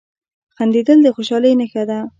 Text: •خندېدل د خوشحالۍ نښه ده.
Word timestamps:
•خندېدل 0.55 0.97
د 1.03 1.07
خوشحالۍ 1.15 1.53
نښه 1.59 1.83
ده. 1.89 1.99